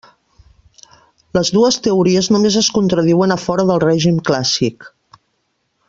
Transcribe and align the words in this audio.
Les 1.37 1.51
dues 1.57 1.77
teories 1.89 2.31
només 2.37 2.57
es 2.63 2.71
contradiuen 2.79 3.35
a 3.35 3.39
fora 3.45 3.67
del 3.73 3.83
règim 3.87 4.19
clàssic. 4.31 4.93